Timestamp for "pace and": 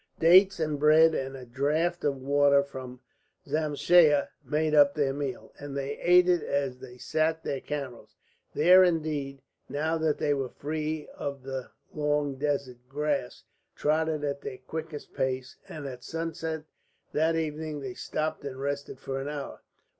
15.13-15.85